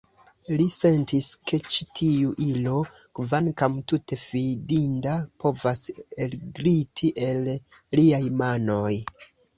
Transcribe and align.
Li 0.59 0.63
sentis, 0.75 1.25
ke 1.49 1.57
ĉi 1.73 1.85
tiu 1.99 2.31
ilo, 2.45 2.73
kvankam 3.19 3.75
tute 3.93 4.19
fidinda, 4.23 5.13
povas 5.45 5.85
elgliti 6.27 7.13
el 7.29 7.51
liaj 8.01 8.25
manoj. 8.43 8.95